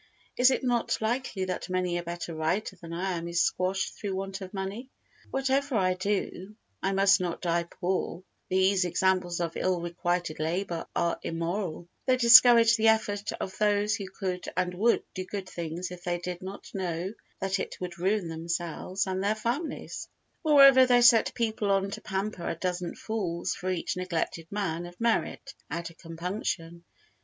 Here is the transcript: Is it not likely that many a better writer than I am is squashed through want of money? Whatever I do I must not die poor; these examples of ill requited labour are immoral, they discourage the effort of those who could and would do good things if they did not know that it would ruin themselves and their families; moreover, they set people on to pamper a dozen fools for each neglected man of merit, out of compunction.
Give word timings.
Is 0.35 0.49
it 0.49 0.63
not 0.63 0.99
likely 0.99 1.45
that 1.45 1.69
many 1.69 1.95
a 1.95 2.01
better 2.01 2.33
writer 2.33 2.75
than 2.75 2.91
I 2.91 3.11
am 3.15 3.27
is 3.27 3.39
squashed 3.43 3.93
through 3.93 4.15
want 4.15 4.41
of 4.41 4.51
money? 4.51 4.89
Whatever 5.29 5.75
I 5.75 5.93
do 5.93 6.55
I 6.81 6.91
must 6.91 7.19
not 7.21 7.39
die 7.39 7.65
poor; 7.65 8.23
these 8.49 8.83
examples 8.83 9.39
of 9.39 9.55
ill 9.55 9.79
requited 9.79 10.39
labour 10.39 10.87
are 10.95 11.19
immoral, 11.21 11.87
they 12.07 12.17
discourage 12.17 12.77
the 12.77 12.87
effort 12.87 13.31
of 13.33 13.55
those 13.59 13.93
who 13.93 14.07
could 14.09 14.47
and 14.57 14.73
would 14.73 15.03
do 15.13 15.23
good 15.23 15.47
things 15.47 15.91
if 15.91 16.03
they 16.03 16.17
did 16.17 16.41
not 16.41 16.73
know 16.73 17.13
that 17.39 17.59
it 17.59 17.79
would 17.79 17.99
ruin 17.99 18.27
themselves 18.27 19.05
and 19.05 19.23
their 19.23 19.35
families; 19.35 20.09
moreover, 20.43 20.87
they 20.87 21.03
set 21.03 21.31
people 21.35 21.69
on 21.69 21.91
to 21.91 22.01
pamper 22.01 22.49
a 22.49 22.55
dozen 22.55 22.95
fools 22.95 23.53
for 23.53 23.69
each 23.69 23.95
neglected 23.95 24.47
man 24.51 24.87
of 24.87 24.99
merit, 24.99 25.53
out 25.69 25.91
of 25.91 25.97
compunction. 25.99 26.83